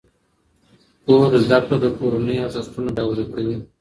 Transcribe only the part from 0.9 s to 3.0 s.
کور زده کړه د کورنۍ ارزښتونه